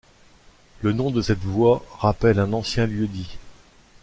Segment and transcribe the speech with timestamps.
[0.81, 3.37] Le nom de cette voie rappelle un ancien lieu-dit.